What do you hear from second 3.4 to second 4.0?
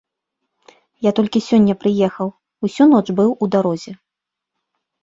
у дарозе.